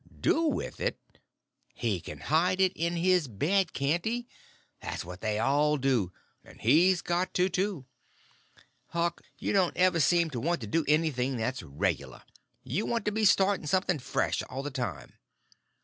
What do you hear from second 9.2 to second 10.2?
you don't ever